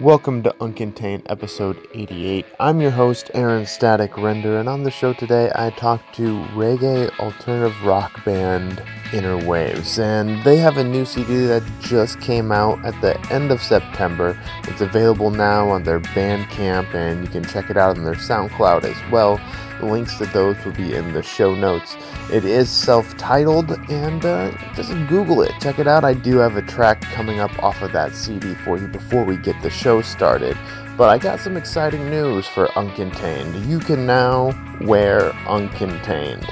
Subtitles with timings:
[0.00, 2.44] Welcome to Uncontained episode 88.
[2.60, 7.18] I'm your host, Aaron Static Render, and on the show today I talked to reggae
[7.18, 8.82] alternative rock band
[9.14, 13.50] Inner Waves, and they have a new CD that just came out at the end
[13.50, 14.38] of September.
[14.64, 18.84] It's available now on their Bandcamp, and you can check it out on their SoundCloud
[18.84, 19.40] as well.
[19.82, 21.96] Links to those will be in the show notes.
[22.32, 25.52] It is self titled, and uh, just Google it.
[25.60, 26.04] Check it out.
[26.04, 29.36] I do have a track coming up off of that CD for you before we
[29.36, 30.56] get the show started.
[30.96, 33.66] But I got some exciting news for Uncontained.
[33.66, 36.48] You can now wear Uncontained.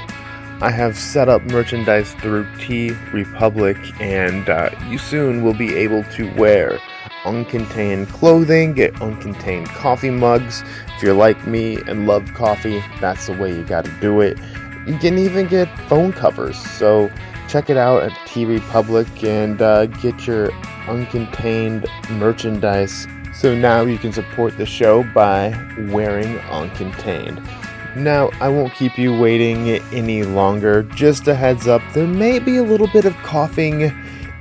[0.61, 6.03] I have set up merchandise through T Republic, and uh, you soon will be able
[6.15, 6.79] to wear
[7.25, 10.63] uncontained clothing, get uncontained coffee mugs.
[10.95, 14.37] If you're like me and love coffee, that's the way you got to do it.
[14.87, 16.57] You can even get phone covers.
[16.57, 17.11] So
[17.49, 20.49] check it out at TeePublic and uh, get your
[20.85, 23.07] uncontained merchandise.
[23.33, 25.49] So now you can support the show by
[25.91, 27.45] wearing uncontained.
[27.95, 30.83] Now, I won't keep you waiting any longer.
[30.83, 33.93] Just a heads up, there may be a little bit of coughing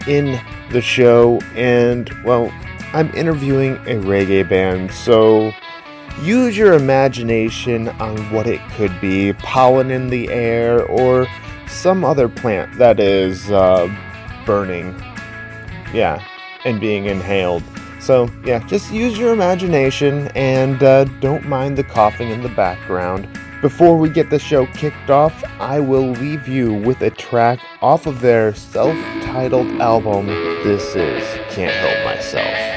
[0.07, 0.41] in
[0.71, 2.53] the show, and well,
[2.93, 5.53] I'm interviewing a reggae band, so
[6.23, 11.27] use your imagination on what it could be pollen in the air or
[11.69, 13.89] some other plant that is uh,
[14.47, 14.95] burning.
[15.93, 16.25] Yeah,
[16.65, 17.63] and being inhaled.
[18.01, 23.29] So, yeah, just use your imagination and uh, don't mind the coughing in the background.
[23.63, 28.07] Before we get the show kicked off, I will leave you with a track off
[28.07, 30.27] of their self titled album.
[30.27, 32.74] This is Can't Help Myself.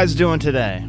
[0.00, 0.82] Guys doing today?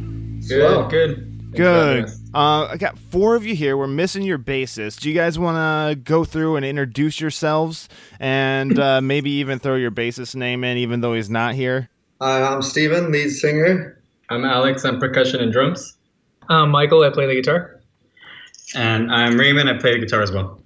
[0.48, 1.52] Good, good.
[1.54, 2.08] Good.
[2.32, 3.76] Uh, I got four of you here.
[3.76, 5.00] We're missing your bassist.
[5.00, 9.76] Do you guys want to go through and introduce yourselves and uh, maybe even throw
[9.76, 11.90] your bassist name in, even though he's not here?
[12.22, 14.00] Uh, I'm Steven, lead singer.
[14.30, 14.82] I'm Alex.
[14.82, 15.94] I'm percussion and drums.
[16.48, 17.02] I'm Michael.
[17.02, 17.82] I play the guitar.
[18.74, 19.68] And I'm Raymond.
[19.68, 20.58] I play the guitar as well.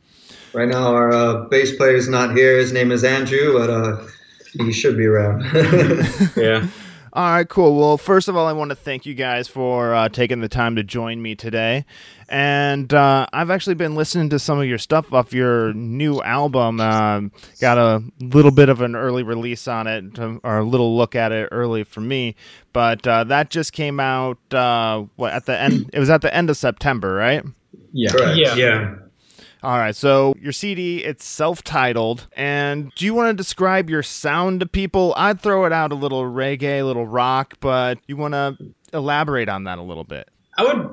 [0.53, 2.59] Right now, our uh, bass player is not here.
[2.59, 4.07] His name is Andrew, but uh,
[4.53, 5.43] he should be around.
[6.37, 6.69] yeah.
[7.17, 7.75] All right, cool.
[7.75, 10.77] Well, first of all, I want to thank you guys for uh, taking the time
[10.77, 11.87] to join me today.
[12.29, 16.79] And uh, I've actually been listening to some of your stuff off your new album.
[16.79, 17.23] Uh,
[17.59, 21.33] got a little bit of an early release on it, or a little look at
[21.33, 22.37] it early for me.
[22.75, 24.37] But uh, that just came out.
[24.53, 25.89] Uh, what at the end?
[25.95, 27.43] It was at the end of September, right?
[27.95, 28.11] Yeah.
[28.11, 28.37] Correct.
[28.37, 28.55] Yeah.
[28.57, 28.95] Yeah.
[29.63, 34.61] All right, so your CD, it's self-titled, and do you want to describe your sound
[34.61, 35.15] to people?
[35.17, 38.57] I'd throw it out a little reggae, a little rock, but you want to
[38.93, 40.29] elaborate on that a little bit.
[40.59, 40.91] I would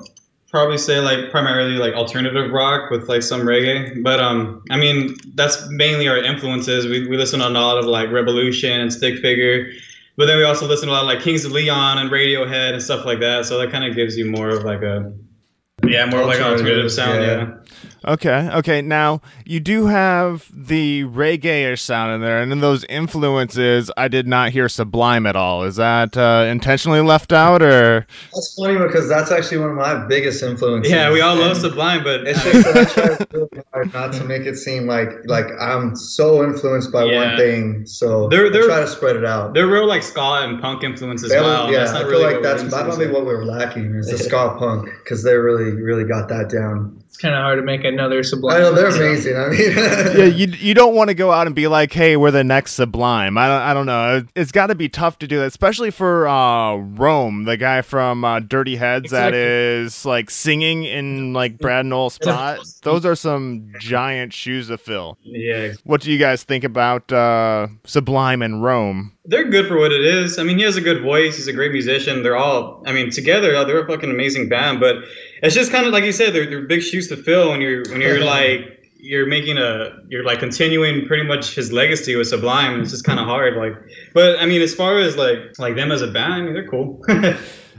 [0.54, 5.16] probably say like primarily like alternative rock with like some reggae, but um, I mean
[5.34, 6.86] that's mainly our influences.
[6.86, 9.70] We we listen to a lot of like Rebelution and Stick Figure,
[10.16, 12.72] but then we also listen to a lot of like Kings of Leon and Radiohead
[12.72, 13.46] and stuff like that.
[13.46, 15.12] So that kind of gives you more of like a
[15.84, 17.22] yeah, more of like alternative sound.
[17.22, 17.36] yeah.
[17.36, 17.54] yeah.
[18.06, 18.82] Okay, okay.
[18.82, 24.26] Now you do have the reggae sound in there, and in those influences, I did
[24.26, 25.62] not hear Sublime at all.
[25.64, 30.04] Is that uh, intentionally left out, or That's funny because that's actually one of my
[30.06, 30.92] biggest influences.
[30.92, 34.24] Yeah, we all love Sublime, but It's just that I try really hard not to
[34.24, 37.28] make it seem like like I'm so influenced by Yeah.
[37.30, 37.86] one thing.
[37.86, 39.54] So They're- I they're- try to spread it out.
[39.54, 41.30] they're real like ska and punk influences.
[41.30, 41.72] as They well.
[41.72, 44.90] yeah, that's I feel really like that's probably what we're lacking is the ska punk
[45.02, 46.98] because they really really got that down.
[47.08, 48.56] It's kind of hard to make another Sublime.
[48.56, 49.36] I know they're amazing.
[49.36, 49.60] I mean,
[50.18, 52.72] yeah, you you don't want to go out and be like, hey, we're the next
[52.72, 53.38] Sublime.
[53.38, 54.16] I don't I don't know.
[54.18, 57.80] It, it's got to be tough to do that, especially for uh, Rome, the guy
[57.82, 59.40] from uh, Dirty Heads that Exactly.
[59.40, 62.58] is like singing in like Brad Nowell's spot.
[62.82, 65.16] Those are some giant shoes to fill.
[65.22, 69.12] Yeah, What do you guys think about uh, Sublime and Rome?
[69.26, 70.38] they're good for what it is.
[70.38, 71.36] I mean, he has a good voice.
[71.36, 72.22] He's a great musician.
[72.22, 74.80] They're all, I mean, together uh, they're a fucking amazing band.
[74.80, 74.96] But
[75.44, 77.82] it's just kind of like you said, they're, they're big shoes to fill when you're
[77.90, 82.80] when you're like you're making a you're like continuing pretty much his legacy with Sublime.
[82.80, 83.54] It's just kind of hard.
[83.56, 83.74] Like,
[84.14, 86.68] but I mean, as far as like like them as a band, I mean, they're
[86.68, 87.02] cool.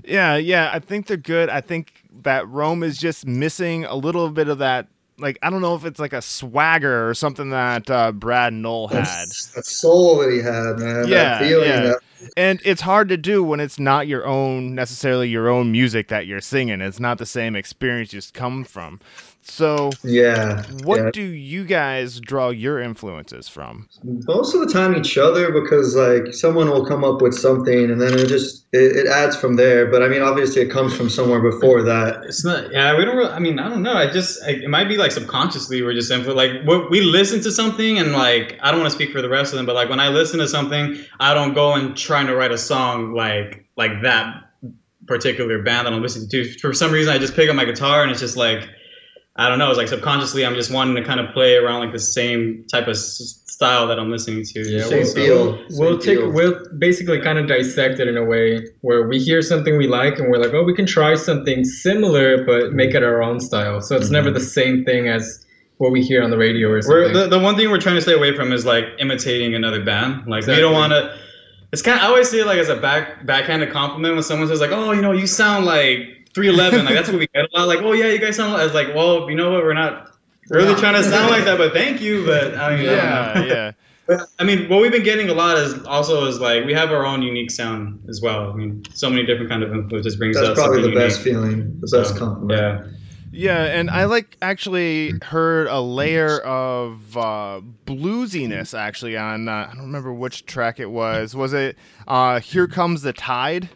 [0.07, 1.50] Yeah, yeah, I think they're good.
[1.50, 1.91] I think
[2.21, 4.88] that Rome is just missing a little bit of that.
[5.17, 8.89] Like, I don't know if it's like a swagger or something that uh, Brad Nowell
[8.89, 8.97] had.
[9.00, 11.07] That's- that soul that he had, man.
[11.07, 11.69] Yeah, that feeling.
[11.69, 11.79] yeah.
[11.81, 12.00] That,
[12.36, 16.27] and it's hard to do when it's not your own necessarily your own music that
[16.27, 16.81] you're singing.
[16.81, 19.00] It's not the same experience you come from
[19.47, 20.63] so yeah.
[20.83, 21.12] what yeah.
[21.12, 26.33] do you guys draw your influences from most of the time each other because like
[26.33, 29.86] someone will come up with something and then it just it, it adds from there
[29.86, 32.71] but i mean obviously it comes from somewhere before that It's not.
[32.71, 33.15] Yeah, we don't.
[33.15, 33.94] Really, I mean, I don't know.
[33.94, 34.44] I just.
[34.44, 37.98] I, it might be like subconsciously we're just influ- like what we listen to something
[37.98, 40.00] and like I don't want to speak for the rest of them, but like when
[40.00, 44.01] I listen to something, I don't go and trying to write a song like like
[44.03, 44.51] that
[45.07, 46.57] particular band that I'm listening to.
[46.59, 48.68] For some reason, I just pick up my guitar and it's just like
[49.38, 49.70] I don't know.
[49.70, 52.84] It's like subconsciously I'm just wanting to kind of play around like the same type
[52.84, 54.60] of s- style that I'm listening to.
[54.62, 56.32] Yeah, Same we'll, feel, we'll, we'll same take feel.
[56.32, 60.20] we'll basically kind of dissect it in a way where we hear something we like
[60.20, 63.82] and we're like, oh, we can try something similar but make it our own style.
[63.82, 64.36] So it's never mm-hmm.
[64.36, 65.46] the same thing as
[65.78, 67.14] what we hear on the radio or We're, something.
[67.14, 70.28] the, the one thing we're trying to stay away from is like imitating another band.
[70.28, 71.18] Like we don't want to.
[71.74, 72.00] It's kind.
[72.00, 74.72] Of, I always see it like as a back backhanded compliment when someone says like,
[74.72, 77.68] "Oh, you know, you sound like 311." Like that's what we get a lot.
[77.68, 79.64] Like, "Oh yeah, you guys sound." Like, I was like, "Well, you know what?
[79.64, 80.12] We're not
[80.50, 80.75] really Yeah.
[80.77, 83.46] trying to sound like that, but thank you." But I mean, I don't yeah know.
[83.46, 83.72] yeah
[84.08, 86.92] But, I mean, what we've been getting a lot is also is like we have
[86.92, 88.51] our own unique sound as well.
[88.51, 91.22] I mean, so many different kind of influences brings that's out probably the something best
[91.22, 92.84] feeling the best So, compliment Yeah.
[93.32, 99.74] yeah and i like actually heard a layer of uh bluesiness actually on uh, i
[99.74, 101.75] don't remember which track it was was it
[102.08, 103.68] uh here comes the tide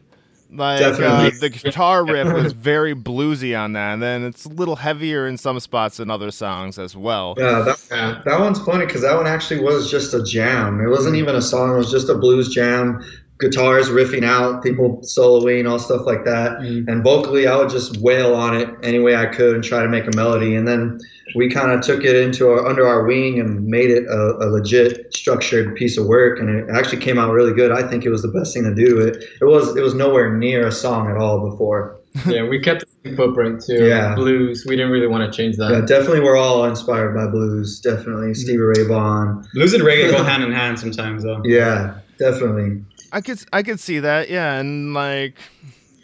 [0.52, 4.76] like uh, the guitar riff was very bluesy on that and then it's a little
[4.78, 7.36] heavier in some spots than other songs as well.
[7.38, 8.22] Yeah that, Yeah.
[8.26, 10.82] that one's funny because that one actually was just a jam.
[10.82, 13.04] It wasn't even a song it was just a blues jam
[13.40, 16.88] guitars riffing out people soloing all stuff like that Mm.
[16.90, 19.88] and vocally i would just wail on it any way i could and try to
[19.88, 21.00] make a melody and then
[21.36, 24.48] we kind of took it into our under our wing and made it a, a
[24.50, 28.10] legit structured piece of work and it actually came out really good i think it
[28.10, 31.10] was the best thing to do it it was it was nowhere near a song
[31.10, 31.96] at all before
[32.28, 33.86] yeah, we kept the same footprint too.
[33.86, 34.16] Yeah.
[34.16, 34.66] Blues.
[34.68, 35.70] We didn't really want to change that.
[35.72, 40.24] yeah definitely we're all inspired by blues definitely stevie ray vaughan Blues and reggae go
[40.24, 41.42] hand in hand sometimes, though.
[41.46, 45.36] yeah definitely I could I could see that, yeah, and like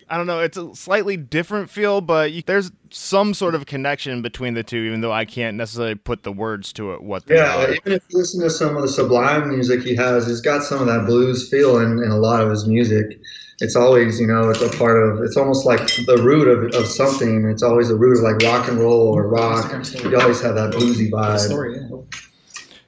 [0.10, 4.22] I don't know, it's a slightly different feel, but you, there's some sort of connection
[4.22, 7.02] between the two, even though I can't necessarily put the words to it.
[7.04, 7.72] What they Yeah, are.
[7.72, 10.80] even if you listen to some of the Sublime music he has, he's got some
[10.80, 13.20] of that blues feel in, in a lot of his music.
[13.62, 16.88] it's always you know it's a part of it's almost like the root of, of
[16.88, 17.46] something.
[17.50, 19.72] It's always the root of like rock and roll or rock.
[20.04, 22.08] You always have that bluesy vibe.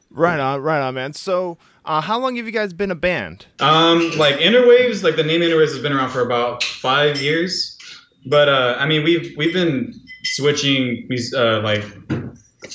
[0.10, 1.14] Right on, right on, man.
[1.14, 3.46] So, uh, how long have you guys been a band?
[3.60, 7.78] Um, like Interwaves, like the name Interwaves has been around for about five years,
[8.26, 11.84] but uh, I mean we've we've been switching mus- uh, like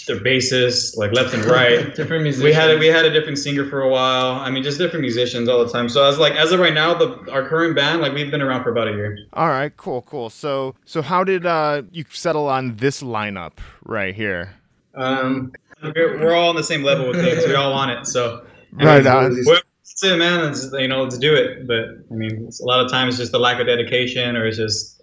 [0.06, 1.94] the bassists like left and right.
[1.94, 2.44] Different musicians.
[2.44, 4.32] We had a, we had a different singer for a while.
[4.40, 5.88] I mean, just different musicians all the time.
[5.88, 8.42] So I was like, as of right now, the our current band, like we've been
[8.42, 9.18] around for about a year.
[9.34, 10.30] All right, cool, cool.
[10.30, 14.54] So, so how did uh, you settle on this lineup right here?
[14.94, 15.52] Um,
[15.82, 17.44] We're, we're all on the same level with things.
[17.46, 18.06] We all want it.
[18.06, 19.36] So Right on.
[19.44, 20.50] well, that's it, man.
[20.50, 21.66] It's, you know, let's do it.
[21.66, 24.46] But I mean, it's, a lot of times it's just the lack of dedication, or
[24.46, 25.02] it's just,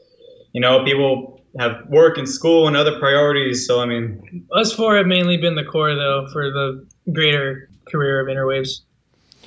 [0.53, 3.65] you know, people have work and school and other priorities.
[3.67, 8.19] So I mean, Us four have mainly been the core, though, for the greater career
[8.19, 8.81] of Interwaves.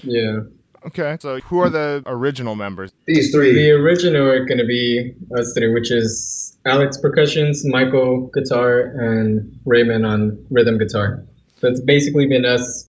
[0.02, 0.40] yeah.
[0.84, 2.90] Okay, so who are the original members?
[3.06, 3.52] These three.
[3.52, 10.04] The original are gonna be us three, which is Alex percussions, Michael guitar, and Raymond
[10.04, 11.24] on rhythm guitar.
[11.58, 12.88] So it's basically been us.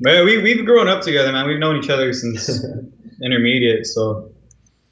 [0.00, 1.46] Man, we we've grown up together, man.
[1.46, 2.64] We've known each other since
[3.22, 3.86] intermediate.
[3.86, 4.30] So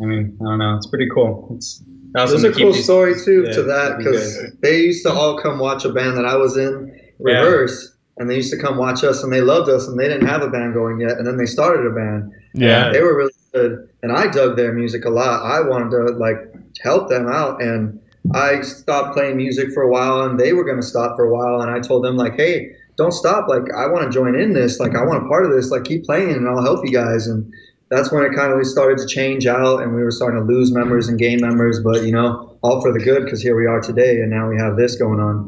[0.00, 0.76] I mean, I don't know.
[0.76, 1.52] It's pretty cool.
[1.56, 1.82] It's
[2.16, 5.04] awesome There's a cool these- story too yeah, to that that'd be because they used
[5.06, 7.40] to all come watch a band that I was in Yeah.
[7.40, 10.26] reverse, and they used to come watch us, and they loved us, and they didn't
[10.26, 12.32] have a band going yet, and then they started a band.
[12.54, 12.90] Yeah.
[12.92, 15.42] They were really good, and I dug their music a lot.
[15.42, 16.38] I wanted to like
[16.82, 17.98] help them out, and
[18.34, 21.32] I stopped playing music for a while, and they were going to stop for a
[21.32, 22.76] while, and I told them like, hey.
[22.96, 23.48] Don't stop!
[23.48, 24.78] Like I want to join in this.
[24.80, 25.70] Like I want a part of this.
[25.70, 27.26] Like keep playing, and I'll help you guys.
[27.26, 27.52] And
[27.92, 30.72] that's when it kind of started to change out and we were starting to lose
[30.72, 33.82] members and gain members but you know all for the good because here we are
[33.82, 35.44] today and now we have this going on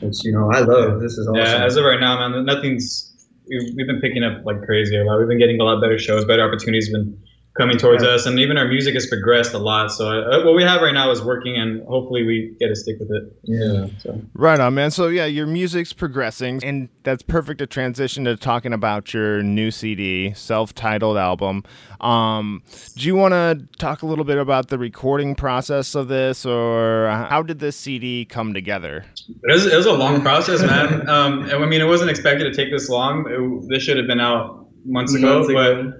[0.00, 3.06] which you know i love this is awesome Yeah, as of right now, man, nothing's.
[3.48, 5.18] We've, we've been picking up like crazy a lot.
[5.18, 7.18] We've been getting a lot better shows, better opportunities have been
[7.58, 8.10] coming towards Yeah.
[8.10, 9.90] us, and even our music has progressed a lot.
[9.90, 12.96] So uh, what we have right now is working, and hopefully we get to stick
[13.00, 13.32] with it.
[13.44, 14.90] yeah So Right on, man.
[14.90, 19.70] So yeah, your music's progressing, and that's perfect to transition to talking about your new
[19.70, 21.64] CD, self-titled album.
[22.00, 22.62] Um,
[22.96, 27.08] do you want to talk a little bit about the recording process of this, or
[27.30, 29.04] how did this CD come together?
[29.28, 31.06] it was, it was a long process, man.
[31.08, 33.24] Um, I mean, it wasn't expected to take this long.
[33.28, 35.92] It, this should have been out months ago, Months ago.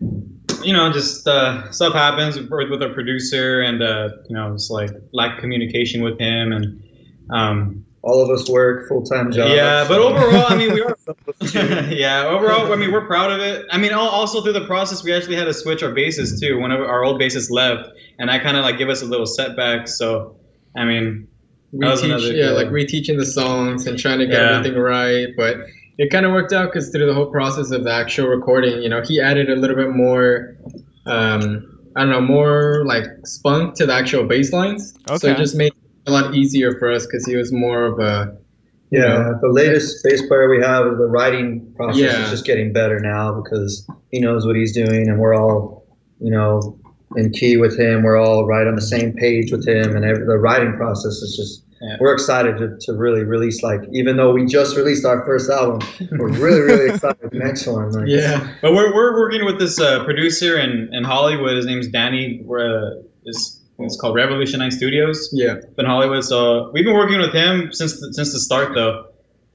[0.00, 0.33] but
[0.64, 4.70] you know, just uh, stuff happens with, with our producer, and uh, you know, it's
[4.70, 6.82] like lack of communication with him, and
[7.30, 10.96] um, all of us work full-time jobs Yeah, but overall, I mean, we are.
[11.90, 13.64] yeah, overall, I mean, we're proud of it.
[13.70, 16.58] I mean, also through the process, we actually had to switch our bases too.
[16.58, 19.26] One of our old bases left, and that kind of like give us a little
[19.26, 19.88] setback.
[19.88, 20.36] So,
[20.76, 21.26] I mean,
[21.72, 24.58] That was Reteach, another yeah, cool- like reteaching the songs and trying to get Yeah.
[24.58, 25.28] everything right.
[25.36, 25.56] But
[25.98, 28.88] it kind of worked out because through the whole process of the actual recording, you
[28.88, 30.56] know, he added a little bit more,
[31.06, 34.94] um, I don't know, more like spunk to the actual bass lines.
[35.16, 37.98] So it just made it a lot easier for us because he was more of
[38.00, 38.36] a,
[38.90, 42.24] you yeah know, the latest bass player we have the writing process Yeah.
[42.24, 45.86] is just getting better now because he knows what he's doing and we're all
[46.20, 46.78] you know
[47.16, 50.24] in key with him we're all right on the same page with him and every,
[50.26, 51.96] the writing process is just Yeah.
[52.00, 55.86] we're excited to, to really release like even though we just released our first album
[56.12, 58.54] we're really really excited for the next one like, yeah.
[58.62, 61.56] but we're, we're working with this uh, producer in, in Hollywood.
[61.56, 62.40] His name's Danny.
[62.44, 65.30] We're, uh, is it's called Revolution Nine Studios.
[65.32, 65.56] Yeah.
[65.78, 66.24] in Hollywood.
[66.24, 69.06] So we've been working with him since the, since the start, though,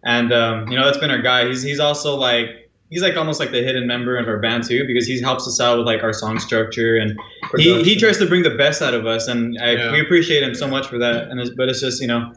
[0.03, 1.47] and um, you know that's been our guy.
[1.47, 4.85] He's he's also like he's like almost like the hidden member of our band too
[4.87, 7.17] because he helps us out with like our song structure and
[7.57, 9.91] he, he tries to bring the best out of us and I, Yeah.
[9.91, 11.29] we appreciate him so much for that.
[11.29, 12.33] And it's, but it's just you know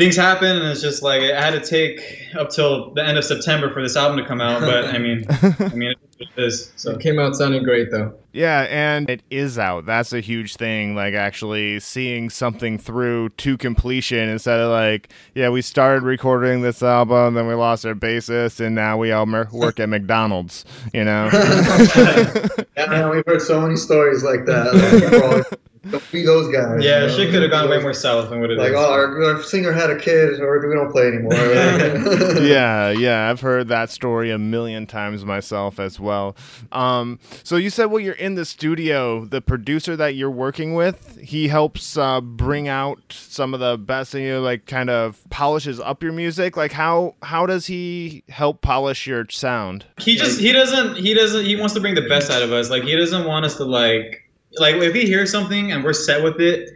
[0.00, 2.00] things happen and it's just like it had to take
[2.34, 4.62] up till the end of September for this album to come out.
[4.62, 5.26] But I mean,
[5.60, 6.72] I mean it is what it is.
[6.76, 6.92] So.
[6.92, 8.14] It came out sounding great though.
[8.32, 9.84] Yeah, and it is out.
[9.84, 10.94] That's a huge thing.
[10.94, 16.82] Like actually seeing something through to completion instead of like, yeah, we started recording this
[16.82, 20.64] album, then we lost our bassist, and now we all mer- work at McDonald's.
[20.94, 21.28] You know.
[22.76, 25.46] yeah man, we've heard so many stories like that like, we're always,
[25.88, 27.16] don't be those guys Yeah, you know?
[27.16, 28.58] shit could have gone way more south than what it is.
[28.58, 31.32] like oh our, our singer had a kid or we don't play anymore
[32.42, 36.36] yeah, yeah, I've heard that story a million times myself as well.
[36.72, 39.24] Um, so you said, well, you're in the studio.
[39.24, 44.14] The producer that you're working with, he helps uh, bring out some of the best,
[44.14, 46.56] and you know, like kind of polishes up your music.
[46.56, 49.86] Like how how does he help polish your sound?
[50.00, 52.70] he just he doesn't he doesn't he wants to bring the best out of us
[52.70, 54.24] like he doesn't want us to like
[54.58, 56.70] like if he hears something and we're set with it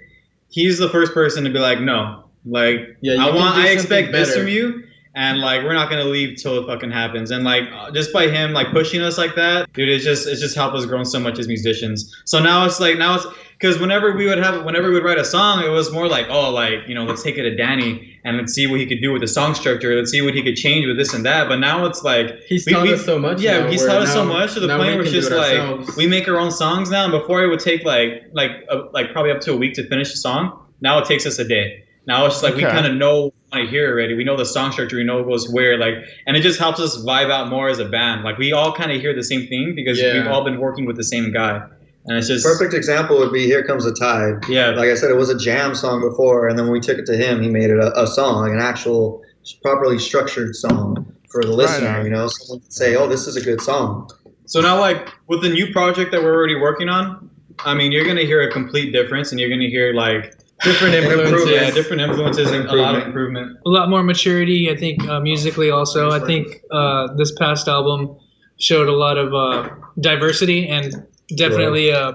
[0.49, 4.31] he's the first person to be like no like Yeah, i want i expect this
[4.31, 4.41] better.
[4.41, 4.85] from you
[5.17, 7.31] and like we're not gonna leave till it fucking happens.
[7.31, 10.41] And like uh, just by him like pushing us like that, dude, it's just it's
[10.41, 12.15] just helped us grow so much as musicians.
[12.25, 13.27] So now it's like now it's
[13.59, 16.27] because whenever we would have whenever we would write a song, it was more like
[16.29, 19.01] oh like you know let's take it to Danny and let's see what he could
[19.03, 19.95] do with the song structure.
[19.95, 21.47] Let's see what he could change with this and that.
[21.49, 23.41] But now it's like He's we- taught we- us so much.
[23.41, 25.37] yeah, now, he's taught us so much to the now point where it's just it
[25.37, 25.97] like ourselves.
[25.97, 27.05] we make our own songs now.
[27.05, 29.87] And before it would take like like uh, like probably up to a week to
[29.89, 30.61] finish a song.
[30.81, 31.85] Now it takes us a day.
[32.07, 34.15] Now it's like we kind of know what to hear already.
[34.15, 34.97] We know the song structure.
[34.97, 35.79] We know what goes where.
[35.79, 35.95] Like,
[36.27, 38.23] and it just helps us vibe out more as a band.
[38.25, 40.15] Like we all kind of hear the same thing because Yeah.
[40.15, 41.63] we've all been working with the same guy,
[42.07, 45.11] and it's just Perfect example would be "Here Comes the Tide." Yeah, Like I said,
[45.11, 47.49] it was a jam song before, and then when we took it to him, he
[47.49, 49.23] made it a, a song, like an actual
[49.63, 51.89] properly structured song for the listener.
[51.89, 52.05] on.
[52.05, 54.11] You know, someone could say, "Oh, this is a good song."
[54.47, 57.31] So now, like with the new project that we're already working on,
[57.65, 61.51] I mean, you're gonna hear a complete difference, and you're gonna hear like different influences.
[61.51, 63.51] yeah, different influences and a lot of Improvement.
[63.51, 63.59] improvement.
[63.67, 64.71] a lot more maturity.
[64.71, 66.11] I think uh, musically also.
[66.11, 68.17] I think uh, this past album
[68.59, 69.69] showed a lot of uh,
[70.01, 70.95] diversity and
[71.37, 72.13] definitely uh,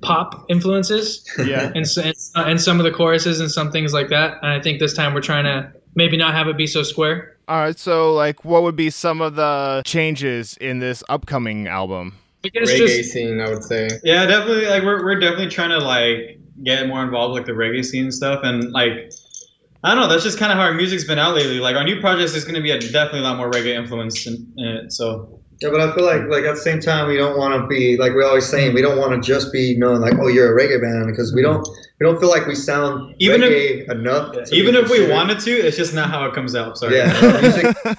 [0.00, 1.66] pop influences Yeah.
[1.76, 4.38] and, and, uh, and some of the choruses and some things like that.
[4.42, 7.36] And I think this time we're trying to maybe not have it be so square.
[7.48, 7.78] All right.
[7.78, 12.16] So, like, what would be some of the changes in this upcoming album?
[12.44, 13.88] I guess reggae just scene, I would say.
[14.02, 14.66] Yeah, definitely.
[14.66, 18.04] Like we're we're definitely trying to like get more involved with like the reggae scene
[18.04, 19.12] and stuff, and like
[19.84, 20.08] I don't know.
[20.08, 21.58] That's just kind of how our music's been out lately.
[21.58, 24.26] Like our new project is going to be a, definitely a lot more reggae influence
[24.26, 24.92] in, in it.
[24.92, 27.66] So Yeah, but I feel like like at the same time we don't want to
[27.66, 30.56] be like we're always saying we don't want to just be known like oh you're
[30.56, 31.66] a reggae band because we don't
[31.98, 34.32] we don't feel like we sound Even if- reggae enough.
[34.32, 36.78] to even if we wanted to, it's just not how it comes out.
[36.78, 36.96] Sorry.
[36.98, 37.76] Yeah, our music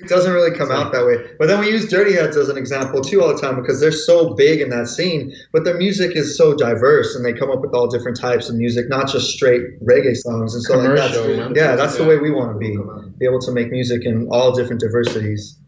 [0.00, 1.16] it doesn't really come out that way.
[1.38, 3.92] But then we use Dirty Heads as an example too all the time because they're
[3.92, 7.60] so big in that scene, but their music is so diverse and they come up
[7.60, 10.54] with all different types of music, not just straight reggae songs.
[10.54, 11.16] And so like, that's,
[11.56, 12.76] yeah, that's the way we want to be,
[13.18, 15.59] be able to make music in all different diversities.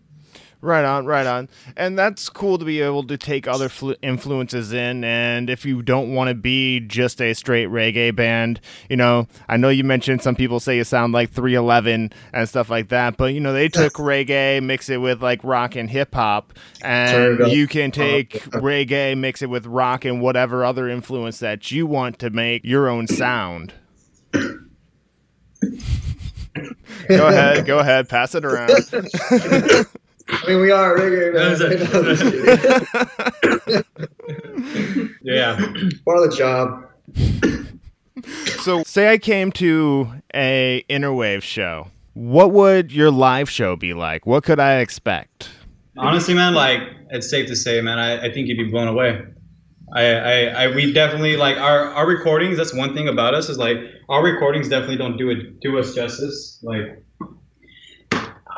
[0.64, 1.48] Right on, right on.
[1.76, 5.02] And that's cool to be able to take other flu- influences in.
[5.02, 9.56] And if you don't want to be just a straight reggae band, you know, I
[9.56, 13.34] know you mentioned some people say you sound like 311 and stuff like that, but,
[13.34, 17.66] you know, they took reggae, mix it with like rock and hip hop, and you
[17.66, 22.30] can take reggae, mix it with rock and whatever other influence that you want to
[22.30, 23.72] make your own sound.
[24.32, 24.52] go
[27.08, 28.70] ahead, go ahead, pass it around.
[30.42, 31.32] I mean, we are a reggae
[33.68, 33.84] band.
[35.22, 35.56] Yeah.
[36.04, 36.88] Part of the job.
[38.60, 41.88] So, say I came to a Interwave show.
[42.14, 44.26] What would your live show be like?
[44.26, 45.48] What could I expect?
[45.96, 49.24] Honestly, man, like it's safe to say, man, I, I think you'd be blown away.
[49.94, 52.56] I, I, I we definitely like our, our recordings.
[52.56, 53.76] That's one thing about us is like
[54.08, 56.58] our recordings definitely don't do it do us justice.
[56.62, 57.04] Like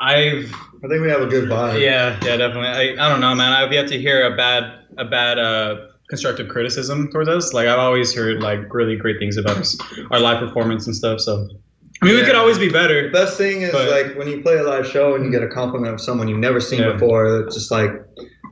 [0.05, 0.53] I've
[0.85, 1.81] I think we have a good vibe.
[1.81, 2.69] yeah yeah definitely.
[2.69, 3.53] I, I don't know, man.
[3.53, 4.63] I've yet to hear a bad
[4.99, 7.53] a bad uh constructive criticism towards us.
[7.55, 9.77] Like I've always heard like really great things about us,
[10.11, 11.21] our live performance and stuff.
[11.21, 11.49] So
[12.03, 13.05] I mean, we could always be better.
[13.07, 15.43] The best thing is But- like when you play a live show and you get
[15.43, 16.93] a compliment of someone you've never seen Yeah.
[16.93, 17.41] before.
[17.47, 17.91] It's just like,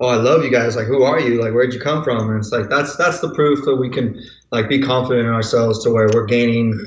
[0.00, 0.74] oh, I love you guys.
[0.76, 1.42] Like, who are you?
[1.42, 2.30] Like, where'd you come from?
[2.30, 4.18] And it's like that's that's the proof that we can
[4.52, 6.78] like be confident in ourselves to where we're gaining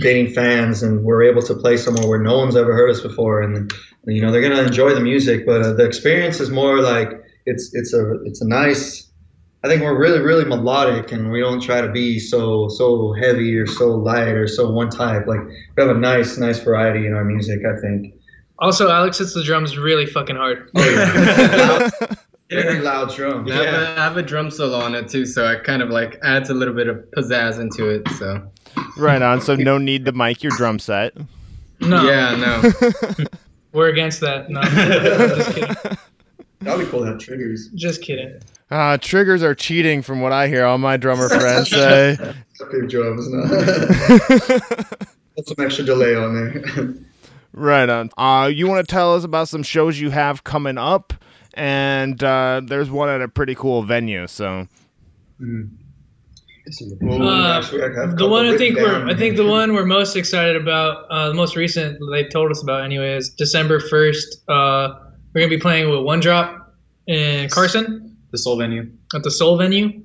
[0.00, 3.42] gaining fans and we're able to play somewhere where no one's ever heard us before.
[3.42, 3.72] And
[4.06, 7.10] you know they're gonna enjoy the music, but uh, the experience is more like
[7.46, 9.10] it's it's a it's a nice.
[9.62, 13.56] I think we're really really melodic and we don't try to be so so heavy
[13.56, 15.26] or so light or so one type.
[15.26, 17.60] Like we have a nice nice variety in our music.
[17.64, 18.14] I think.
[18.58, 20.70] also Alex hits the drums really fucking hard.
[22.50, 23.54] Very loud drum yeah.
[23.54, 25.88] I, have a, I have a drum solo on it too, so it kind of
[25.88, 28.06] like adds a little bit of pizzazz into it.
[28.10, 28.46] So
[28.96, 29.40] Right on.
[29.40, 31.14] So, no need to mic your drum set.
[31.80, 33.24] No, yeah, no.
[33.74, 34.48] we're against that.
[34.48, 35.76] No, just kidding.
[36.60, 37.68] That'd be cool to have triggers.
[37.74, 38.40] Just kidding.
[38.70, 42.16] Uh, triggers are cheating, from what I hear all my drummer friends say.
[42.72, 43.28] Big drums.
[43.28, 43.42] No.
[45.36, 46.94] Put some extra delay on there.
[47.52, 48.10] right on.
[48.16, 51.12] Uh, you want to tell us about some shows you have coming up?
[51.54, 54.26] And uh, there's one at a pretty cool venue.
[54.26, 54.66] So,
[55.42, 55.64] Oh,
[56.66, 59.06] Uh, gosh, we have a The one I written think we're.
[59.06, 62.62] I think the one we're most excited about, uh, the most recent they told us
[62.62, 64.42] about anyway, is December first.
[64.48, 64.94] Uh,
[65.34, 66.74] we're gonna be playing with One Drop
[67.06, 68.90] in Carson the soul venue.
[69.14, 70.00] at the Soul venue.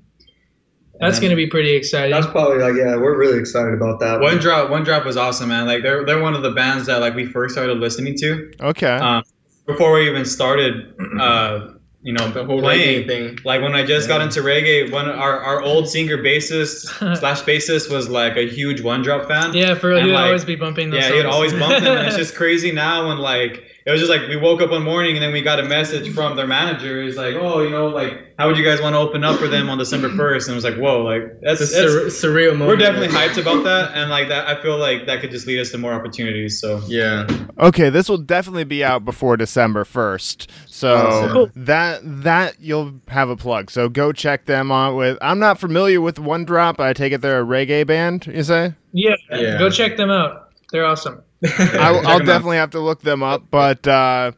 [0.99, 1.23] That's Yeah.
[1.29, 2.11] gonna be pretty exciting.
[2.11, 4.19] That's probably like yeah, we're really excited about that.
[4.19, 4.37] One One.
[4.39, 5.65] drop, one drop was awesome, man.
[5.65, 8.51] Like they're they're one of the bands that like we first started listening to.
[8.61, 8.97] okay.
[8.97, 9.23] Um,
[9.65, 11.67] before we even started uh,
[12.01, 13.03] you know, The whole playing.
[13.03, 13.39] reggae thing.
[13.43, 16.87] Like when I just got into reggae, one our, our old singer bassist
[17.19, 19.53] slash bassist was like a huge one drop fan.
[19.53, 21.83] Yeah, for real, And, he would like, always be bumping those Yeah, he'd always bump
[21.83, 24.69] them, and it's just crazy now when like it was just like we woke up
[24.69, 27.01] one morning and then we got a message from their manager.
[27.01, 29.47] He's like, oh, you know, like how would you guys want to open up for
[29.47, 30.47] them on December first?
[30.47, 32.67] And it was like, whoa, like that's, a that's sur- surreal moment.
[32.67, 35.59] we're definitely hyped about that, and like that, I feel like that could just lead
[35.59, 36.59] us to more opportunities.
[36.61, 37.27] So Yeah.
[37.57, 40.49] Okay, this will definitely be out before December first.
[40.67, 41.51] So Awesome.
[41.55, 43.71] that that you'll have a plug.
[43.71, 45.17] So go check them out with.
[45.21, 46.79] I'm not familiar with One Drop.
[46.79, 48.27] I take it they're a reggae band.
[48.27, 48.73] You say?
[48.93, 49.57] yeah, Yeah.
[49.57, 50.51] go check them out.
[50.71, 51.21] They're awesome.
[51.43, 52.25] I, check I'll 'em out.
[52.25, 53.43] definitely have to look them up.
[53.49, 54.31] But uh,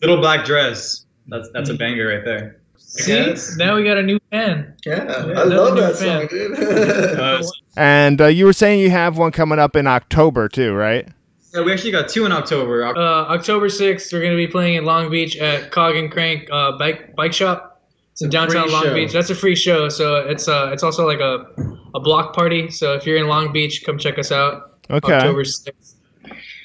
[0.00, 2.58] little black dress, that's that's a banger right there.
[2.76, 4.74] See, now we got a new fan.
[4.84, 6.58] Yeah, Yeah, I love that a song, dude.
[7.18, 7.42] Uh,
[7.76, 11.08] and uh, you were saying you have one coming up in October too, right?
[11.54, 12.84] yeah, we actually got two in October.
[12.84, 16.48] Uh, October 6th, we're going to be playing in Long Beach at Cog and Crank
[16.50, 17.82] uh, bike bike shop.
[18.12, 18.94] It's in downtown Long show.
[18.94, 19.12] Beach.
[19.12, 21.46] That's a free show, so it's uh it's also like a
[21.94, 22.70] a block party.
[22.70, 24.78] So if you're in Long Beach, come check us out.
[24.90, 25.14] Okay.
[25.14, 25.91] October 6th.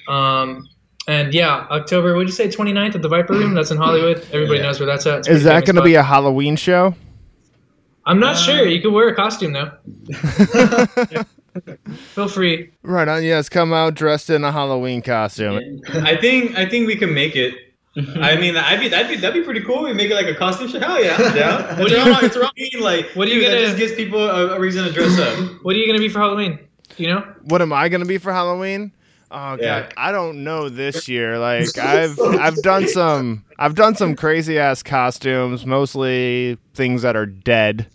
[0.07, 0.67] Um,
[1.07, 3.53] and yeah, October, what'd you say, 29th at the Viper Room?
[3.53, 4.17] That's in Hollywood.
[4.33, 4.65] Everybody Yeah.
[4.65, 5.19] knows where that's at.
[5.19, 6.95] It's Is that going to be a Halloween show?
[8.05, 8.65] I'm not sure.
[8.65, 9.71] You could wear a costume though.
[12.13, 12.69] Feel free.
[12.83, 13.23] Right on.
[13.23, 15.81] Yes, come out dressed in a Halloween costume.
[15.91, 17.53] I think I think we can make it.
[18.21, 19.83] I mean, I'd be that'd be that'd be pretty cool.
[19.83, 20.79] We make it like a costume show.
[20.79, 21.79] Hell yeah, yeah.
[21.79, 23.93] What it's, are you- around, it's around me, like What are you gonna- just gives
[23.95, 25.63] people a, a reason to dress up.
[25.63, 26.59] What are you gonna be for Halloween?
[26.97, 27.23] You know?
[27.43, 28.91] What am I going to be for Halloween?
[29.29, 29.89] Oh god, Yeah.
[29.97, 31.37] I don't know this year.
[31.39, 37.25] Like I've I've done some I've done some crazy ass costumes, mostly things that are
[37.25, 37.87] dead.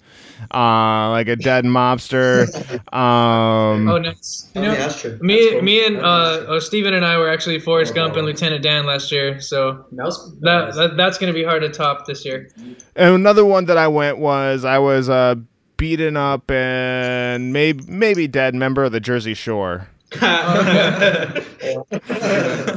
[0.53, 2.53] Uh like a dead mobster.
[2.93, 4.51] Um Oh, nice.
[4.55, 5.19] You Oh, know, yeah, that's true.
[5.23, 5.63] Me, cool.
[5.63, 9.11] me, and uh, oh, Steven and I were actually Forrest Gump and Lieutenant Dan last
[9.11, 12.51] year, so That was that, that that's gonna be hard to top this year.
[12.97, 15.37] And another one that I went was I was uh
[15.79, 19.89] beaten up and maybe maybe dead member of the Jersey Shore.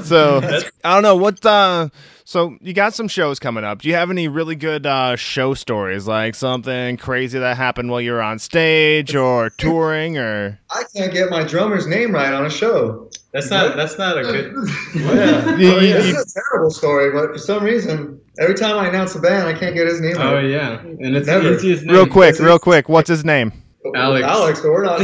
[0.05, 0.39] So
[0.83, 1.89] I don't know what uh
[2.27, 3.81] so you got some shows coming up.
[3.81, 8.01] Do you have any really good uh show stories like something crazy that happened while
[8.01, 12.45] you were on stage or touring or I can't get my drummer's name right on
[12.45, 13.09] a show.
[13.33, 14.53] That's not that's not a good.
[14.95, 15.55] Yeah.
[15.57, 18.77] You- Oh, yeah, you- this is a terrible story, but for some reason, every time
[18.77, 20.25] I announce a band, I can't get his name right.
[20.25, 20.45] Oh right.
[20.49, 21.55] yeah, and it's Never.
[21.55, 21.87] the name.
[21.87, 23.51] real quick, real quick, what's his name?
[23.95, 24.25] Alex.
[24.27, 24.99] Alex, but we're not.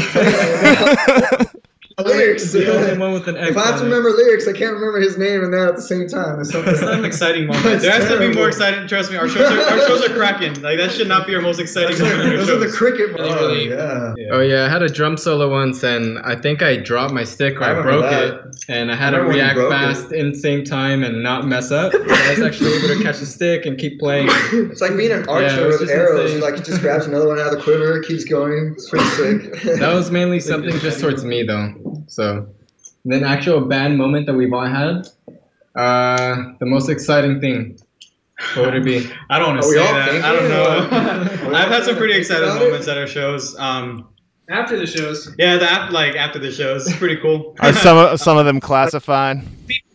[2.03, 2.51] lyrics.
[2.51, 4.99] The only one with an X If I have to remember lyrics, I can't remember
[4.99, 6.39] his name and that at the same time.
[6.39, 6.53] It's.
[6.53, 7.65] It's not an exciting moment.
[7.65, 8.87] It's There has to be more exciting.
[8.87, 10.61] Trust me, our shows are our shows are cracking.
[10.61, 12.29] Like that should not be our most exciting moment.
[12.29, 13.09] in Those are the cricket.
[13.13, 14.13] Really, Oh, really- yeah.
[14.17, 14.27] Yeah.
[14.31, 17.59] Oh yeah, I had a drum solo once, and I think I dropped my stick
[17.59, 18.23] or I I, broke that.
[18.23, 19.75] it, and I had I to remember when you react broke it.
[19.75, 21.91] fast in the same time and not mess up.
[22.11, 24.27] But I was actually able to catch the stick and keep playing.
[24.51, 26.19] It's like being an archer it was with just arrows.
[26.31, 26.37] insane.
[26.37, 28.73] You like just grabs another one out of the quiver, keeps going.
[28.75, 29.63] It's pretty sick.
[29.79, 31.73] That was mainly something just towards me though.
[32.07, 32.47] So,
[33.05, 35.07] then actual band moment that we've all had.
[35.75, 37.79] Uh, the most exciting thing.
[38.55, 39.09] What would it be?
[39.29, 40.25] I don't want to say that.
[40.25, 41.53] I don't know.
[41.55, 43.57] I've had some pretty exciting moments at our shows.
[43.57, 44.09] Um,
[44.49, 47.55] After the shows, yeah, the like after the shows, it's pretty cool.
[47.61, 49.43] Are some of, some of them classified?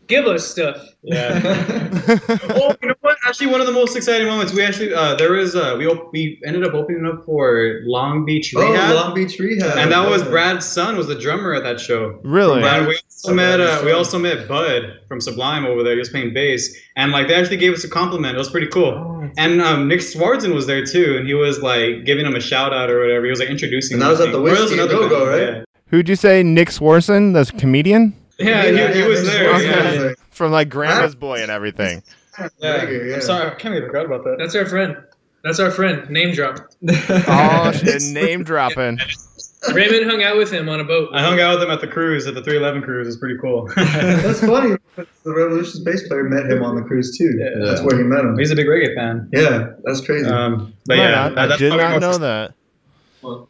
[0.08, 0.76] Give us stuff.
[1.02, 1.40] Yeah.
[2.50, 3.16] oh, you know what?
[3.26, 4.52] Actually, one of the most exciting moments.
[4.52, 8.24] We actually uh, there was uh, we op- we ended up opening up for Long
[8.24, 8.68] Beach Rehab.
[8.68, 9.78] oh, Rehab, Long Beach Rehab.
[9.78, 12.20] and that was Brad's son was the drummer at that show.
[12.22, 12.62] Really?
[12.62, 15.98] And we also So met uh, we also met Bud from Sublime over there, He
[15.98, 18.34] was playing bass, and like they actually gave us a compliment.
[18.34, 18.92] It was pretty cool.
[18.94, 22.40] Oh, And um, Nick Swardson was there too, and he was like giving him a
[22.40, 23.24] shout out or whatever.
[23.24, 23.94] He was like introducing.
[23.94, 24.44] And that was at the think.
[24.44, 25.64] Or it was Whiskey another Go-Go, band, right?
[25.88, 28.14] Who'd you say Nick Swardson, the comedian?
[28.38, 29.52] Yeah, yeah, he, he was there.
[29.54, 30.08] Swardson.
[30.08, 30.12] Yeah.
[30.30, 32.02] From like Grandma's Boy and everything.
[32.60, 32.88] Yeah.
[32.88, 33.14] Yeah.
[33.16, 34.36] I'm sorry, I can't even I forgot about that.
[34.38, 34.96] That's our friend.
[35.42, 36.08] That's our friend.
[36.10, 36.58] Name drop.
[37.28, 38.98] Oh shit, name dropping.
[39.72, 41.08] Raymond hung out with him on a boat.
[41.12, 43.08] I hung out with him at the cruise, at the 311 cruise.
[43.08, 43.68] It's pretty cool.
[43.76, 44.76] That's funny.
[44.96, 47.32] The Rebelution's bass player met him on the cruise too.
[47.38, 47.64] Yeah.
[47.64, 48.38] That's where he met him.
[48.38, 49.28] He's a big reggae fan.
[49.32, 50.26] Yeah, that's crazy.
[50.28, 51.34] Um, but Right yeah, on.
[51.34, 52.52] that- I did not know that.
[53.22, 53.48] what?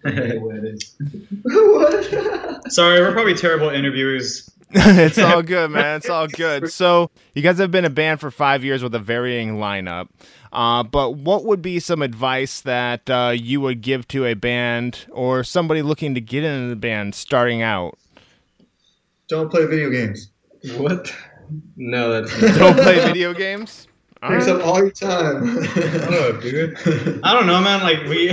[2.72, 4.48] Sorry, we're probably terrible interviewers.
[4.70, 5.96] it's all good, man.
[5.96, 6.72] It's all good.
[6.72, 10.08] So, you guys have been a band for five years with a varying lineup.
[10.52, 15.06] Uh, but what would be some advice that uh, you would give to a band
[15.12, 17.98] or somebody looking to get into the band starting out?
[19.28, 20.30] Don't play video games.
[20.76, 21.14] what?
[21.76, 23.86] No, that's Don't play video games.
[24.22, 24.56] All Takes right.
[24.56, 25.42] up all your time.
[26.08, 26.76] Oh, dude.
[27.22, 27.82] I don't know, man.
[27.82, 28.28] Like we,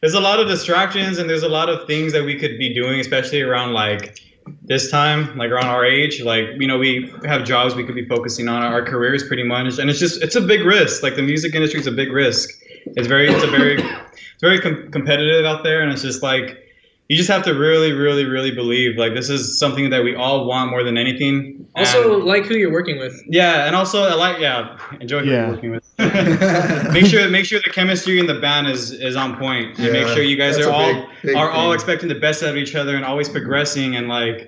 [0.00, 2.72] there's a lot of distractions and there's a lot of things that we could be
[2.74, 4.18] doing, especially around like
[4.62, 8.06] this time, like around our age, like you know, we have jobs we could be
[8.06, 11.02] focusing on our careers pretty much, and it's just it's a big risk.
[11.02, 12.50] Like the music industry is a big risk.
[12.96, 16.69] It's very it's a very it's very com- competitive out there, and it's just like
[17.10, 20.46] you just have to really, really, really believe like this is something that we all
[20.46, 21.66] want more than anything.
[21.74, 23.14] Also, And- like who you're working with.
[23.26, 25.40] yeah, and also I like yeah, enjoy who Yeah.
[25.46, 25.84] you're working with.
[26.92, 30.06] make sure make sure the chemistry in the band is is on point, and make
[30.08, 32.74] sure you guys are all big- big are all expecting the best out of each
[32.76, 34.38] other and always progressing and like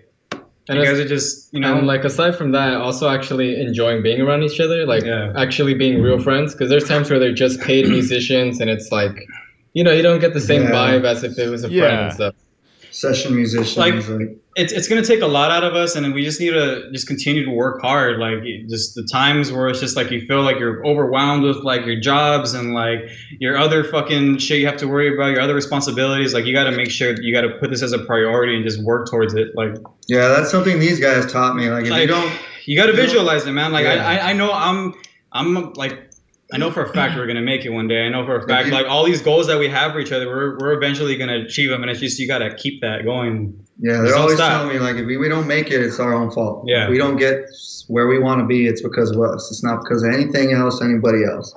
[0.68, 3.60] And you it's- guys are just you know and like aside from that, also actually
[3.60, 5.32] enjoying being around each other, like Yeah.
[5.44, 6.52] actually being real friends.
[6.54, 9.16] Because there's times where they're just paid musicians, and it's like,
[9.74, 10.70] you know, you don't get the same Yeah.
[10.76, 12.34] vibe as if it was a friend and stuff.
[12.92, 16.22] Session musicians, Like- like, it's it's gonna take a lot out of us, and we
[16.22, 18.18] just need to just continue to work hard.
[18.18, 21.86] Like just the times where it's just like you feel like you're overwhelmed with like
[21.86, 23.00] your jobs and like
[23.40, 26.34] your other fucking shit you have to worry about, your other responsibilities.
[26.34, 28.62] Like you got to make sure you got to put this as a priority and
[28.62, 29.48] just work towards it.
[29.54, 29.74] Like
[30.08, 31.70] yeah, that's something these guys taught me.
[31.70, 32.30] Like if like you don't,
[32.66, 33.72] you got to visualize it, man.
[33.72, 34.06] Like Yeah.
[34.06, 34.92] I, I I know I'm
[35.32, 36.10] I'm like.
[36.52, 38.04] I know for a fact we're gonna make it one day.
[38.04, 40.26] I know for a fact, like all these goals that we have for each other,
[40.26, 43.58] we're, we're eventually gonna achieve them, and it's just you gotta keep that going.
[43.78, 44.52] yeah, Just they're always stop.
[44.52, 46.64] telling me like if we, we don't make it, it's our own fault.
[46.66, 46.84] Yeah.
[46.84, 47.46] If we don't get
[47.88, 49.50] where we want to be, it's because of us.
[49.50, 51.54] It's not because of anything else, anybody else.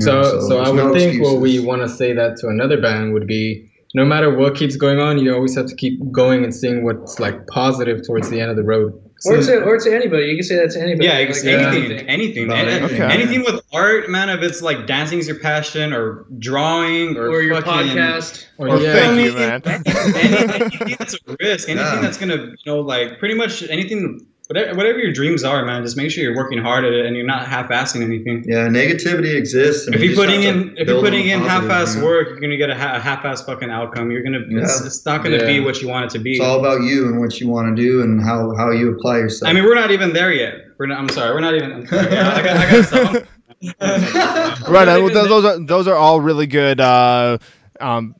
[0.00, 2.80] So, know, so, I would no think what we want to say that to another
[2.80, 6.44] band would be, no matter what keeps going on, you always have to keep going
[6.44, 8.98] and seeing what's like positive towards the end of the road.
[9.24, 10.26] Or to, or to anybody.
[10.26, 11.06] You can say that to anybody.
[11.06, 11.52] Yeah, Like, ex- yeah.
[11.72, 12.84] anything, anything, anything.
[12.84, 13.02] Okay.
[13.14, 14.28] anything with art, man.
[14.30, 18.46] If it's like dancing is your passion, or drawing, or, Or your fucking- podcast.
[18.58, 20.14] Or, Well, yeah, thank you, anything- man.
[20.16, 22.00] any- anything that's a risk, anything Yeah.
[22.00, 25.82] that's gonna, you know, like pretty much anything, whatever, whatever your dreams are, man.
[25.82, 28.44] Just make sure you're working hard at it and you're not half-assing anything.
[28.46, 29.86] Yeah, negativity exists.
[29.86, 32.56] and If you're putting in, if you're putting in positive, half-ass you work, you're gonna
[32.56, 34.10] get a, ha- a half-ass fucking outcome.
[34.10, 34.86] You're gonna, it's, Yeah.
[34.86, 36.32] it's not gonna be what you want it to be.
[36.32, 39.18] It's all about you and what you want to do and how, how you apply
[39.18, 39.48] yourself.
[39.48, 40.54] I mean, we're not even there yet.
[40.78, 40.98] We're not.
[40.98, 41.72] I'm sorry, we're not even.
[41.72, 42.12] I'm sorry.
[42.12, 43.14] Yeah, I got, I got some.
[44.74, 44.88] right.
[44.88, 47.38] uh, well, those are those are all really good, uh,
[47.80, 48.16] um,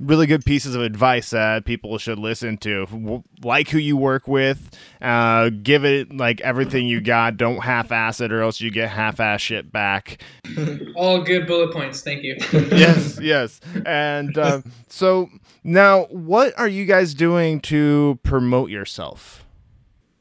[0.00, 3.22] really good pieces of advice that people should listen to.
[3.42, 7.36] Like who you work with, uh, give it like everything you got.
[7.36, 10.22] Don't half-ass it, or else you get half-ass shit back.
[10.96, 12.02] All good bullet points.
[12.02, 12.36] Thank you.
[12.52, 13.60] yes, yes.
[13.86, 15.30] And uh, so
[15.64, 19.44] now, what are you guys doing to promote yourself?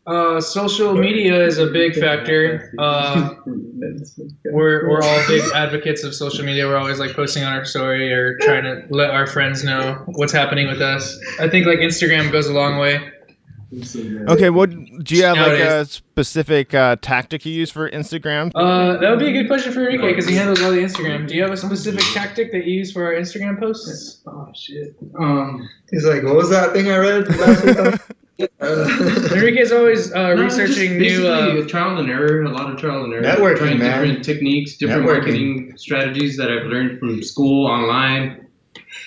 [0.08, 2.74] Uh, social media is a big factor.
[2.80, 3.36] Uh,
[4.46, 6.66] we're we're all big advocates of social media.
[6.66, 10.34] We're always like posting on our story or trying to let our friends know what's
[10.34, 11.20] happening with us.
[11.40, 13.12] I think like Instagram goes a long way.
[14.28, 18.52] Okay, what do you have like a specific uh, tactic you use for Instagram?
[18.54, 21.26] Uh, that would be a good question for Enrique because he handles all the Instagram.
[21.26, 24.22] Do you have a specific tactic that you use for our Instagram posts?
[24.28, 24.96] Oh shit.
[25.18, 28.02] Um, He's like, what was that thing I read last week?
[28.42, 28.88] Uh,
[29.36, 31.28] is always uh, no, researching new.
[31.28, 33.24] Uh, trial and error, a lot of trial and error.
[33.24, 34.02] Networking, trying man.
[34.02, 35.08] different techniques, different Networking.
[35.08, 38.48] marketing strategies that I've learned from school, online.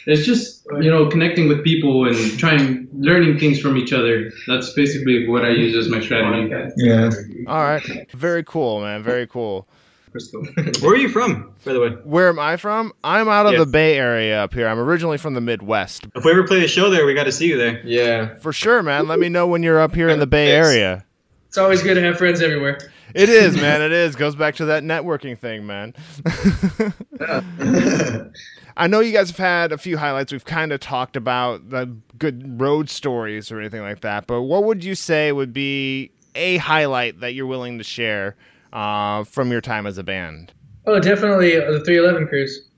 [0.07, 4.31] It's just you know connecting with people and trying learning things from each other.
[4.47, 6.73] That's basically what I use as my strategy.
[6.77, 7.11] yeah.
[7.47, 9.03] All right, very cool, man.
[9.03, 9.66] Very cool.
[10.81, 11.88] Where are you from, by the way?
[12.05, 12.92] Where am I from?
[13.03, 13.59] I'm out of Yeah.
[13.61, 14.68] the Bay Area up here.
[14.68, 16.07] I'm originally from the Midwest.
[16.14, 17.81] If we ever play a show there, we got to see you there.
[17.85, 18.37] yeah.
[18.37, 19.09] For sure, man.
[19.09, 20.66] Let me know when you're up here in the Bay Yes.
[20.66, 21.05] Area.
[21.48, 22.79] it's always good to have friends everywhere.
[23.14, 23.81] It is, man.
[23.83, 24.14] It is.
[24.16, 25.94] Goes back to that networking thing, man.
[28.77, 30.33] I know you guys have had a few highlights.
[30.33, 34.27] We've kind of talked about the good road stories or anything like that.
[34.27, 38.35] But what would you say would be a highlight that you're willing to share
[38.75, 40.53] uh, from your time as a band?
[40.87, 42.69] Oh, definitely uh, the 311 cruise.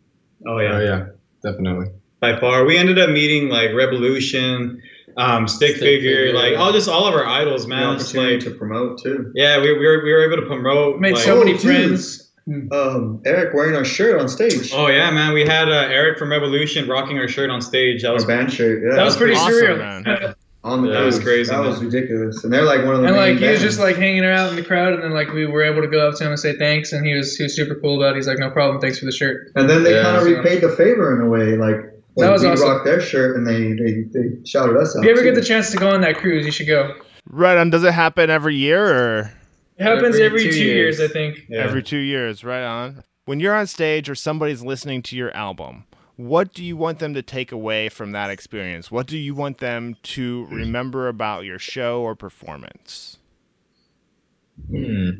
[0.46, 1.06] Oh yeah, Oh yeah,
[1.42, 1.88] definitely.
[2.20, 2.64] by far.
[2.64, 4.78] We ended up meeting like Rebelution,
[5.16, 6.58] um, Stick, Stick Figure, Figure, like yeah.
[6.58, 7.98] all just all of our idols, The man.
[7.98, 9.32] Just opportunity like to promote too.
[9.34, 11.00] yeah, we, we were we were able to promote.
[11.00, 11.60] Made like- so many dude.
[11.62, 12.22] friends.
[12.70, 14.70] Um, Eric wearing our shirt on stage.
[14.72, 15.32] Oh yeah, man.
[15.32, 18.02] We had uh, Eric from Rebelution rocking our shirt on stage.
[18.02, 18.84] That our was band shirt.
[18.88, 18.94] Yeah.
[18.94, 20.04] That was pretty awesome, surreal.
[20.04, 20.34] man.
[20.66, 21.70] On the That was crazy, That man.
[21.70, 22.42] was ridiculous.
[22.44, 24.50] And they're like one of the And main like he was just like hanging out
[24.50, 26.38] in the crowd, and then like we were able to go up to him and
[26.40, 28.16] say thanks, and he was he was super cool about it.
[28.16, 29.52] He's like, no problem, thanks for the shirt.
[29.54, 31.56] And then they Yeah, kind of so- repaid the favor in a way.
[31.56, 31.76] Like
[32.14, 32.68] when That was we awesome.
[32.68, 35.00] rocked their shirt and they, they, they shouted us out.
[35.00, 36.94] If you ever get the chance to go on that cruise, you should go.
[37.28, 37.70] Right on.
[37.70, 39.18] Does it happen every year or
[39.78, 40.98] It happens Every every, two two years.
[40.98, 41.10] years.
[41.10, 41.40] I think.
[41.48, 41.58] yeah.
[41.62, 42.42] every two years?
[42.44, 43.02] Right on.
[43.26, 45.84] When you're on stage or somebody's listening to your album,
[46.16, 48.90] what do you want them to take away from that experience?
[48.90, 53.18] What do you want them to remember about your show or performance?
[54.70, 55.10] Hmm.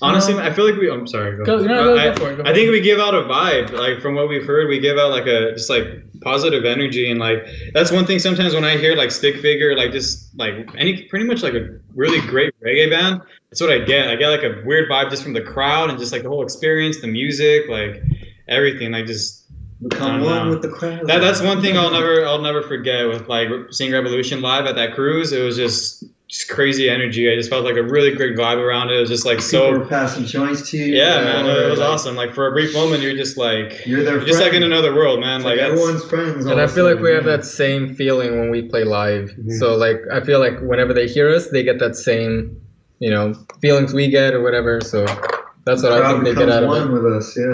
[0.00, 0.90] Honestly, I feel like we.
[0.90, 1.42] I'm sorry.
[1.44, 2.36] Go, no, go, I, go for it.
[2.36, 3.72] Go I think we give out a vibe.
[3.72, 5.86] Like from what we've heard, we give out like a just like
[6.20, 8.18] positive energy, and like that's one thing.
[8.18, 11.78] Sometimes when I hear like Stick Figure, like just like any pretty much like a
[11.94, 14.08] really great reggae band, that's what I get.
[14.08, 16.42] I get like a weird vibe just from the crowd and just like the whole
[16.42, 18.02] experience, the music, like
[18.48, 18.92] everything.
[18.92, 19.42] Like just
[19.86, 20.50] Become one know.
[20.50, 21.06] with the crowd.
[21.08, 24.76] that that's one thing I'll never I'll never forget with like seeing Rebelution live at
[24.76, 25.32] that cruise.
[25.32, 27.30] It was just just crazy energy.
[27.30, 28.96] I just felt like a really great vibe around it.
[28.96, 30.94] It was just like People so were passing joints to you.
[30.94, 32.16] yeah, man, it was like, awesome.
[32.16, 35.20] Like for a brief moment, you're just like You're there, just like in another world,
[35.20, 35.36] man.
[35.40, 36.46] It's Like, like everyone's friends.
[36.46, 39.30] And I feel like sudden, we have that same feeling when we play live.
[39.38, 39.58] Mhm.
[39.58, 42.56] So like I feel like whenever they hear us, they get that same,
[43.00, 44.80] you know, feelings we get or whatever.
[44.80, 45.04] So
[45.64, 46.92] that's what I Crowd think they get out of one it.
[46.92, 47.36] with us.
[47.36, 47.44] Yeah.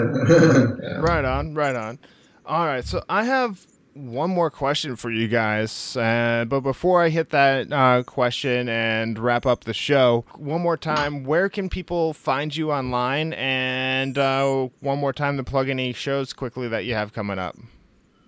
[0.81, 0.99] Yeah.
[0.99, 1.99] Right on, right on.
[2.45, 7.09] All right, so I have one more question for you guys, uh, but before I
[7.09, 12.13] hit that uh, question and wrap up the show, one more time, where can people
[12.13, 13.33] find you online?
[13.33, 17.57] And uh, one more time to plug any shows quickly that you have coming up.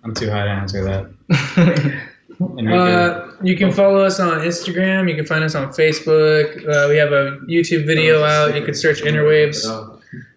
[0.04, 2.02] I'm too high to answer that.
[2.40, 2.76] Enrique.
[2.76, 5.08] Uh, you can follow us on Instagram.
[5.08, 6.56] You can find us on Facebook.
[6.68, 8.54] Uh, we have a YouTube video out.
[8.54, 9.64] You can search Interwaves.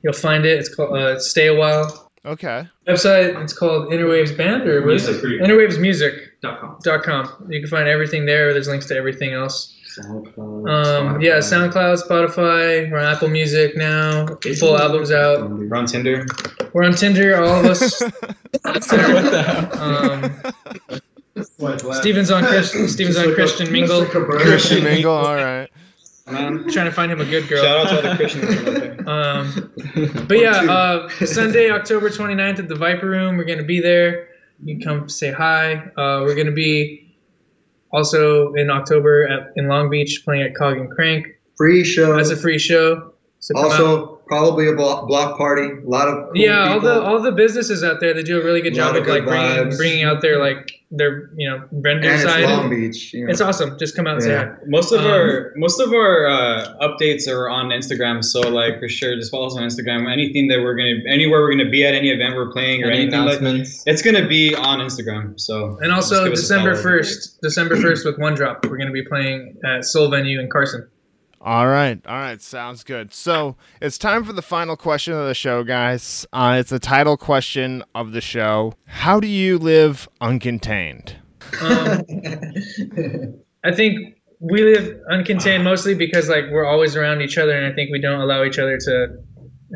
[0.03, 0.59] You'll find it.
[0.59, 2.11] It's called uh, Stay a While.
[2.25, 2.67] Okay.
[2.87, 3.41] Website.
[3.41, 5.23] It's called Interwaves Band or what is it?
[5.23, 5.41] Music.
[5.41, 6.79] Interwavesmusic.com.
[6.83, 7.47] Dot com.
[7.49, 8.53] You can find everything there.
[8.53, 9.73] There's links to everything else.
[9.99, 12.91] Um, yeah, SoundCloud, Spotify.
[12.91, 14.27] We're on Apple Music now.
[14.59, 15.49] Full albums out.
[15.49, 16.25] We're on Tinder.
[16.73, 17.43] We're on Tinder.
[17.43, 18.01] All of us.
[18.61, 20.47] what the hell?
[20.91, 21.01] Um,
[21.93, 24.05] Steven's on Chris, Steven's on Christian Mingle.
[24.05, 25.69] Christian Mingle, all right.
[26.29, 27.63] Man, Trying to find him a good girl.
[27.63, 28.93] shout out to all the Christians.
[29.07, 29.71] Um,
[30.27, 33.37] but yeah, uh, Sunday, October 29th at the Viper Room.
[33.37, 34.27] We're going to be there.
[34.61, 35.75] You can come say hi.
[35.75, 37.15] Uh, we're going to be
[37.93, 41.25] also in October at, in Long Beach playing at Cog and Crank.
[41.55, 42.17] Free show.
[42.17, 43.13] That's a free show.
[43.39, 43.65] So out.
[43.65, 45.69] also, probably a block, block party.
[45.69, 46.89] A lot of cool yeah, all people.
[46.89, 49.07] the all the businesses out there they do a really good A job of of
[49.07, 52.43] like bringing bringing out their like their you know vendor and it's side.
[52.45, 53.13] Long Beach.
[53.13, 53.31] You know.
[53.31, 53.77] It's awesome.
[53.77, 54.45] Just come out and say Yeah.
[54.45, 54.55] hi.
[54.65, 58.89] Most of Um, our most of our uh, updates are on Instagram, so like for
[58.89, 60.11] sure, just follow us on Instagram.
[60.11, 63.03] Anything that we're gonna, anywhere we're gonna be at, any event we're playing or Any
[63.03, 63.83] anything like, announcements?
[63.85, 65.39] it's gonna be on Instagram.
[65.39, 68.91] So And also give us a December first, December first with One Drop, we're gonna
[68.91, 70.87] be playing at Soul Venue in Carson.
[71.39, 73.13] All right, all right, sounds good.
[73.13, 76.25] So it's time for the final question of the show, guys.
[76.33, 78.73] Uh, it's the title question of the show.
[78.85, 81.13] How do you live uncontained?
[81.61, 82.03] Um,
[83.63, 87.75] I think we live uncontained mostly because like we're always around each other, and I
[87.75, 89.17] think we don't allow each other to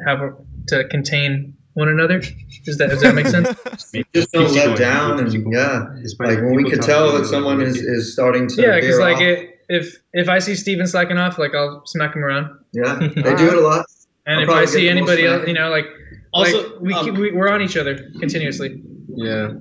[0.06, 0.32] have a,
[0.70, 2.22] to contain one another.
[2.66, 3.50] Does that does that make sense?
[4.14, 5.86] just don't let down, and yeah,
[6.20, 9.22] like when we can tell that someone is, is starting to yeah, because like off.
[9.22, 13.36] it, if if I see Steven slacking off, like I'll smack him around, yeah, they
[13.36, 13.86] do it a lot.
[14.26, 15.86] and I'll if I see get the most anybody else, you know, like
[16.34, 18.84] Also, like we, um, keep, we we're on each other continuously.
[19.16, 19.54] Yeah.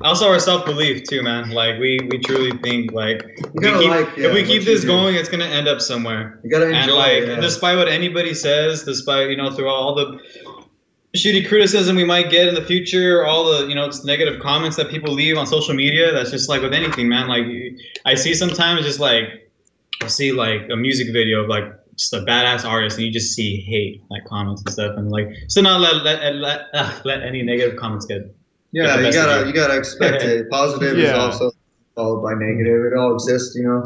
[0.00, 1.50] also our self belief too, man.
[1.50, 4.82] Like we we truly think like if we keep, like, yeah, if we keep this
[4.82, 4.86] do.
[4.86, 6.40] going, it's gonna end up somewhere.
[6.44, 6.78] You gotta enjoy.
[6.80, 7.40] and like it, yeah.
[7.40, 10.18] despite what anybody says despite you know through all the
[11.16, 14.76] shitty criticism we might get in the future all the you know just negative comments
[14.76, 17.46] that people leave on social media that's just like with anything man like
[18.04, 19.50] i see sometimes just like
[20.02, 21.64] i see like a music video of like
[21.96, 25.28] just a badass artist and you just see hate like comments and stuff and like
[25.48, 28.34] so not let let let, uh, let any negative comments get
[28.74, 29.46] yeah, the you gotta you.
[29.46, 30.50] you gotta expect it.
[30.50, 31.52] Positive is also
[31.94, 32.84] followed by negative.
[32.84, 33.82] It all exists, you know.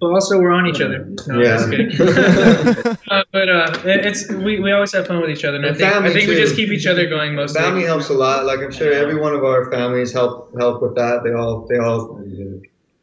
[0.00, 1.08] But also we're on each other.
[1.26, 1.56] No, Yeah.
[1.56, 1.90] just kidding.
[3.10, 5.92] uh, but uh, it's we, we always have fun with each other, and I think,
[5.92, 7.56] I think we just keep each other going most.
[7.56, 8.44] Family helps a lot.
[8.44, 11.22] Like I'm sure every one of our families help help with that.
[11.24, 12.22] They all they all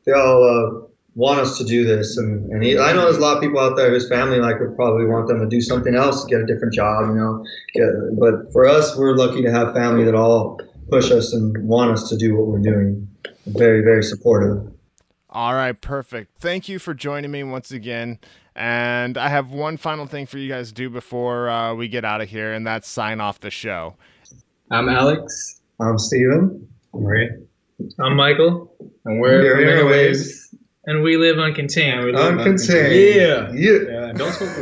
[0.05, 3.21] they all uh, want us to do this, and and he, I know there's a
[3.21, 5.95] lot of people out there whose family like would probably want them to do something
[5.95, 7.43] else, get a different job, you know.
[7.73, 11.91] Get, but for us, we're lucky to have family that all push us and want
[11.91, 13.07] us to do what we're doing.
[13.45, 14.71] Very very supportive.
[15.29, 16.37] All right, perfect.
[16.39, 18.19] Thank you for joining me once again.
[18.55, 22.05] And I have one final thing for you guys to do before uh, we get
[22.05, 23.95] out of here, and that's sign off the show.
[24.69, 26.67] I'm Alex, I'm Steven.
[26.93, 27.29] right
[27.99, 28.75] I'm Michael,
[29.05, 30.49] and we're Here, from anyways.
[30.53, 30.57] Interwaves.
[30.85, 32.13] and we live uncontained.
[32.15, 33.15] Uncontained.
[33.15, 33.51] Yeah.
[33.53, 34.05] Yeah.
[34.07, 34.57] yeah don't smoke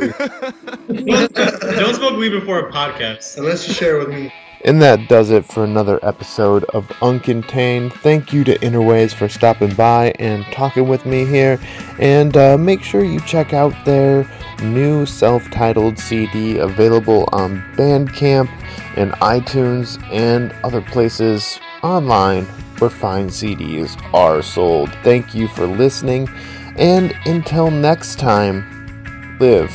[0.88, 1.04] weed
[1.76, 4.32] don't smoke weed before a podcast Unless you share with me.
[4.64, 7.92] And that does it for another episode of Uncontained.
[7.94, 11.58] Thank you to Interwaves for stopping by and talking with me here.
[11.98, 14.24] And uh, make sure you check out their
[14.62, 18.48] new self titled CD available on Bandcamp
[18.96, 22.44] and iTunes and other places online
[22.78, 24.90] where fine CDs are sold.
[25.02, 26.28] Thank you for listening.
[26.76, 29.70] And until next time, live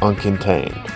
[0.00, 0.93] uncontained.